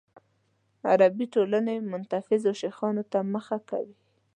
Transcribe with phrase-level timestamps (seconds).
[0.89, 3.95] عربي ټولنې متنفذو شیخانو ته مخه کوي.